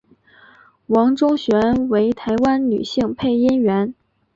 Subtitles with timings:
[0.87, 3.93] 王中璇为台湾女性配音员。